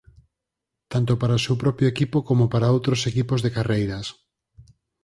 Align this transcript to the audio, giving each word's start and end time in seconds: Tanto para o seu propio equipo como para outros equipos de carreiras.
Tanto 0.91 1.13
para 1.21 1.39
o 1.39 1.43
seu 1.45 1.55
propio 1.63 1.87
equipo 1.93 2.17
como 2.27 2.43
para 2.53 2.73
outros 2.75 3.01
equipos 3.11 3.39
de 3.41 3.53
carreiras. 3.57 4.07